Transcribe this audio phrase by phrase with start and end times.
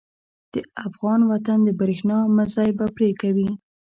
[0.53, 0.55] د
[0.87, 3.49] افغان وطن د برېښنا مزی به پرې کوي.